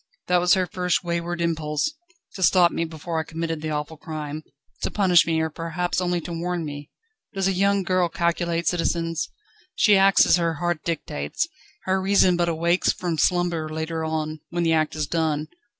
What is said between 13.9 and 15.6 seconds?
on, when the act is done.